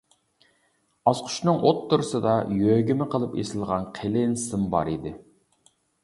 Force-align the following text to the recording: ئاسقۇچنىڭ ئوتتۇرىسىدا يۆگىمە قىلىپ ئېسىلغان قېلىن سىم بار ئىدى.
ئاسقۇچنىڭ 1.09 1.59
ئوتتۇرىسىدا 1.71 2.31
يۆگىمە 2.61 3.07
قىلىپ 3.15 3.35
ئېسىلغان 3.41 3.85
قېلىن 3.99 4.33
سىم 4.45 4.65
بار 4.73 4.89
ئىدى. 4.95 5.13